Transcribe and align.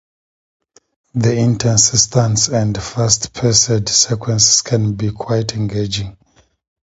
The 1.13 1.35
intense 1.37 1.91
stunts 2.01 2.47
and 2.47 2.75
fast-paced 2.75 3.87
sequences 3.93 4.63
can 4.63 4.93
be 4.95 5.11
quite 5.11 5.53
engaging. 5.55 6.17